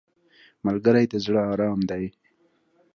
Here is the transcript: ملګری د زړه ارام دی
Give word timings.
ملګری 0.65 1.05
د 1.11 1.13
زړه 1.25 1.41
ارام 1.51 1.79
دی 1.89 2.05